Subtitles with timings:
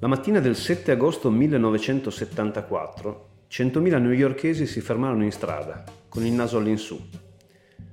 [0.00, 6.58] La mattina del 7 agosto 1974, 100.000 newyorkesi si fermarono in strada, con il naso
[6.58, 6.96] all'insù.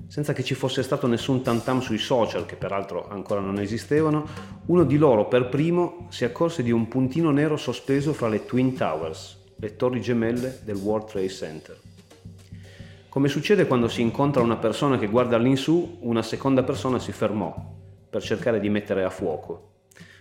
[0.06, 4.24] Senza che ci fosse stato nessun tantam sui social, che peraltro ancora non esistevano,
[4.68, 8.76] uno di loro per primo si accorse di un puntino nero sospeso fra le Twin
[8.76, 11.80] Towers, le torri gemelle del World Trade Center.
[13.10, 17.74] Come succede quando si incontra una persona che guarda all'insù, una seconda persona si fermò
[18.08, 19.74] per cercare di mettere a fuoco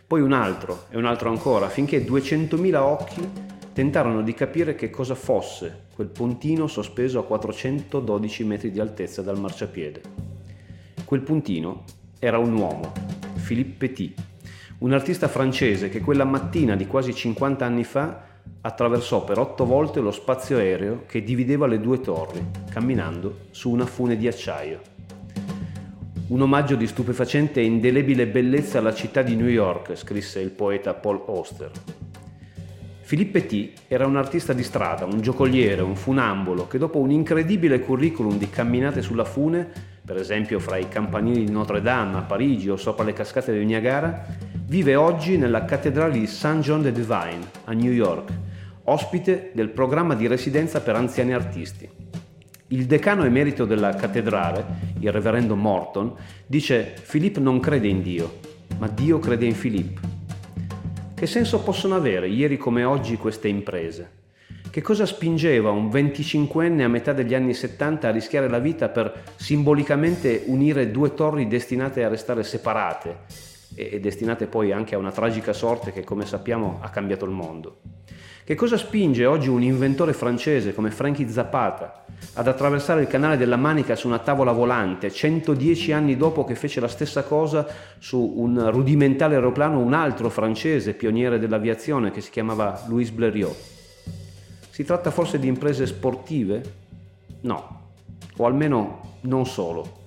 [0.06, 3.30] poi un altro e un altro ancora, finché 200.000 occhi
[3.72, 9.38] tentarono di capire che cosa fosse quel puntino sospeso a 412 metri di altezza dal
[9.38, 10.00] marciapiede.
[11.04, 11.84] Quel puntino
[12.18, 12.92] era un uomo,
[13.46, 14.22] Philippe Petit,
[14.78, 20.00] un artista francese che quella mattina di quasi 50 anni fa attraversò per otto volte
[20.00, 24.93] lo spazio aereo che divideva le due torri, camminando su una fune di acciaio
[26.26, 30.94] un omaggio di stupefacente e indelebile bellezza alla città di New York, scrisse il poeta
[30.94, 31.70] Paul Auster.
[33.06, 33.72] Philippe T.
[33.88, 38.48] era un artista di strada, un giocoliere, un funambolo che dopo un incredibile curriculum di
[38.48, 39.68] camminate sulla fune,
[40.02, 43.66] per esempio fra i campanili di Notre Dame a Parigi o sopra le cascate del
[43.66, 44.24] Niagara,
[44.66, 46.60] vive oggi nella cattedrale di St.
[46.60, 48.30] John the Divine a New York,
[48.84, 52.03] ospite del programma di residenza per anziani artisti.
[52.68, 54.64] Il decano emerito della cattedrale,
[54.98, 56.14] il reverendo Morton,
[56.46, 58.38] dice Filippo non crede in Dio,
[58.78, 60.00] ma Dio crede in Filippo.
[61.14, 64.22] Che senso possono avere ieri come oggi queste imprese?
[64.70, 69.22] Che cosa spingeva un 25enne a metà degli anni 70 a rischiare la vita per
[69.36, 73.43] simbolicamente unire due torri destinate a restare separate
[73.74, 77.78] e destinate poi anche a una tragica sorte che come sappiamo ha cambiato il mondo?
[78.44, 82.04] Che cosa spinge oggi un inventore francese come Frankie Zapata
[82.34, 86.78] ad attraversare il canale della Manica su una tavola volante 110 anni dopo che fece
[86.78, 87.66] la stessa cosa
[87.98, 93.56] su un rudimentale aeroplano un altro francese pioniere dell'aviazione che si chiamava Louis Blériot?
[94.68, 96.62] Si tratta forse di imprese sportive?
[97.40, 97.80] No,
[98.36, 100.02] o almeno non solo.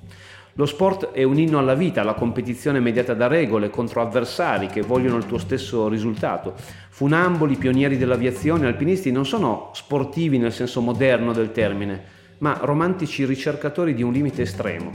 [0.57, 4.81] Lo sport è un inno alla vita, la competizione mediata da regole contro avversari che
[4.81, 6.56] vogliono il tuo stesso risultato.
[6.90, 12.01] Funamboli, pionieri dell'aviazione, alpinisti non sono sportivi nel senso moderno del termine,
[12.40, 14.90] ma romantici ricercatori di un limite estremo.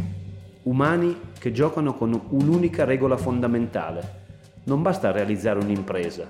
[0.64, 4.20] Umani che giocano con un'unica regola fondamentale.
[4.64, 6.26] Non basta realizzare un'impresa,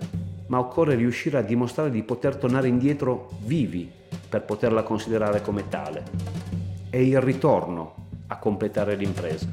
[0.48, 3.90] ma occorre riuscire a dimostrare di poter tornare indietro vivi
[4.28, 6.02] per poterla considerare come tale.
[6.90, 8.01] È il ritorno
[8.32, 9.46] a completare l'impresa.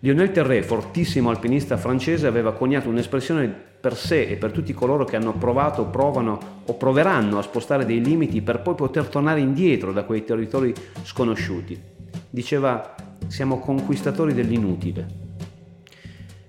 [0.00, 5.16] Lionel Terré, fortissimo alpinista francese, aveva coniato un'espressione per sé e per tutti coloro che
[5.16, 10.04] hanno provato, provano o proveranno a spostare dei limiti per poi poter tornare indietro da
[10.04, 11.80] quei territori sconosciuti.
[12.30, 12.94] Diceva,
[13.26, 15.06] siamo conquistatori dell'inutile.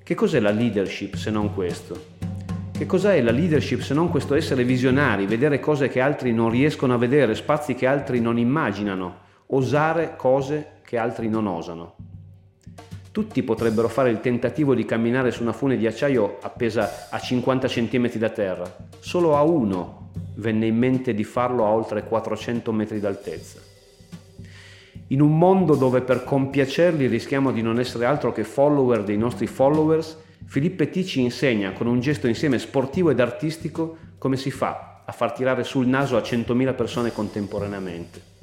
[0.04, 2.18] Che cos'è la leadership se non questo?
[2.72, 6.94] Che cos'è la leadership se non questo essere visionari, vedere cose che altri non riescono
[6.94, 11.96] a vedere, spazi che altri non immaginano, osare cose che altri non osano.
[13.12, 17.68] Tutti potrebbero fare il tentativo di camminare su una fune di acciaio appesa a 50
[17.68, 18.76] cm da terra.
[19.00, 23.60] Solo a uno venne in mente di farlo a oltre 400 metri d'altezza.
[25.08, 29.48] In un mondo dove per compiacerli rischiamo di non essere altro che follower dei nostri
[29.48, 35.02] followers, Filippo T ci insegna con un gesto insieme sportivo ed artistico come si fa
[35.06, 38.38] a far tirare sul naso a 100.000 persone contemporaneamente.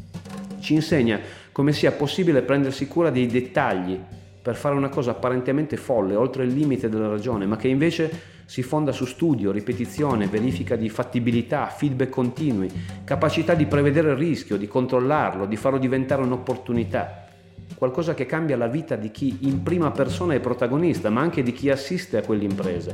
[0.67, 1.21] Ci insegna
[1.53, 3.97] come sia possibile prendersi cura dei dettagli
[4.43, 8.11] per fare una cosa apparentemente folle, oltre il limite della ragione, ma che invece
[8.47, 12.69] si fonda su studio, ripetizione, verifica di fattibilità, feedback continui,
[13.05, 17.29] capacità di prevedere il rischio, di controllarlo, di farlo diventare un'opportunità.
[17.77, 21.53] Qualcosa che cambia la vita di chi in prima persona è protagonista, ma anche di
[21.53, 22.93] chi assiste a quell'impresa.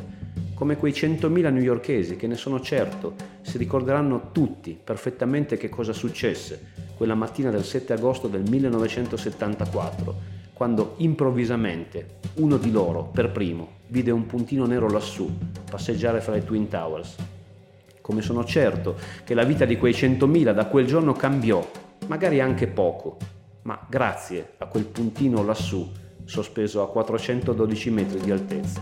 [0.53, 6.82] Come quei 100.000 newyorkesi che ne sono certo si ricorderanno tutti perfettamente che cosa successe
[7.03, 10.15] quella mattina del 7 agosto del 1974,
[10.53, 15.29] quando improvvisamente uno di loro, per primo, vide un puntino nero lassù
[15.69, 17.17] passeggiare fra le Twin Towers.
[18.01, 18.95] Come sono certo
[19.25, 21.69] che la vita di quei 100.000 da quel giorno cambiò,
[22.07, 23.17] magari anche poco,
[23.63, 25.91] ma grazie a quel puntino lassù,
[26.23, 28.81] sospeso a 412 metri di altezza.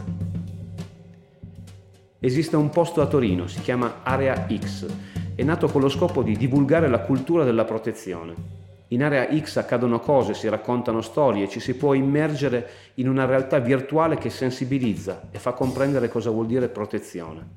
[2.19, 4.87] Esiste un posto a Torino, si chiama Area X,
[5.41, 8.35] è nato con lo scopo di divulgare la cultura della protezione.
[8.89, 13.59] In area X accadono cose, si raccontano storie, ci si può immergere in una realtà
[13.59, 17.49] virtuale che sensibilizza e fa comprendere cosa vuol dire protezione.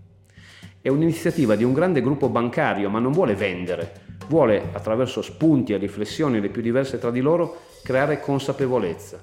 [0.79, 3.91] È un'iniziativa di un grande gruppo bancario, ma non vuole vendere,
[4.29, 9.21] vuole, attraverso spunti e riflessioni le più diverse tra di loro, creare consapevolezza.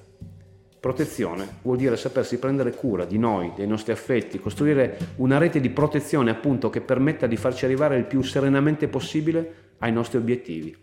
[0.81, 5.69] Protezione vuol dire sapersi prendere cura di noi, dei nostri affetti, costruire una rete di
[5.69, 10.75] protezione appunto che permetta di farci arrivare il più serenamente possibile ai nostri obiettivi.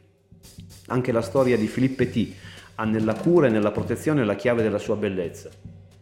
[0.86, 2.32] Anche la storia di Philippe T
[2.76, 5.50] ha nella cura e nella protezione la chiave della sua bellezza.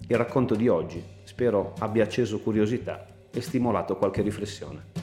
[0.06, 4.95] Il racconto di oggi spero abbia acceso curiosità e stimolato qualche riflessione.